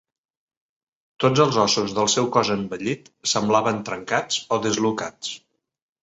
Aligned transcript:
Tots 1.23 1.41
els 1.43 1.59
ossos 1.63 1.91
del 1.99 2.07
seu 2.13 2.29
cos 2.37 2.49
envellit 2.55 3.11
semblaven 3.33 3.83
trencats 3.91 4.39
o 4.57 4.59
dislocats. 4.65 5.35